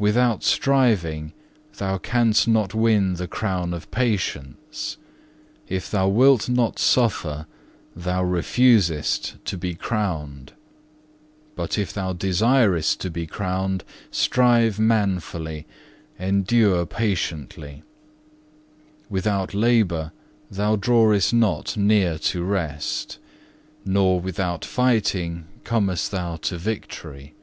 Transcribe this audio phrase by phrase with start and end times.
[0.00, 1.32] Without striving
[1.78, 4.96] thou canst not win the crown of patience;
[5.66, 7.48] if thou wilt not suffer
[7.96, 10.52] thou refusest to be crowned.
[11.56, 15.66] But if thou desirest to be crowned, strive manfully,
[16.16, 17.82] endure patiently.
[19.10, 20.12] Without labour
[20.48, 23.18] thou drawest not near to rest,
[23.84, 27.34] nor without fighting comest thou to victory."